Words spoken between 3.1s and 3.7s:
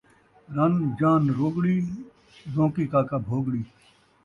بھوڳڑی